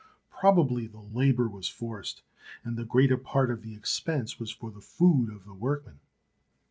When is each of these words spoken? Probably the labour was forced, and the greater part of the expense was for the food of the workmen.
Probably 0.31 0.87
the 0.87 1.01
labour 1.03 1.47
was 1.47 1.69
forced, 1.69 2.23
and 2.63 2.75
the 2.75 2.85
greater 2.85 3.17
part 3.17 3.51
of 3.51 3.61
the 3.61 3.75
expense 3.75 4.39
was 4.39 4.49
for 4.49 4.71
the 4.71 4.81
food 4.81 5.29
of 5.29 5.45
the 5.45 5.53
workmen. 5.53 5.99